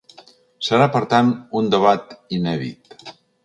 [0.67, 1.31] Serà, per tant,
[1.61, 3.01] un debat inèdit.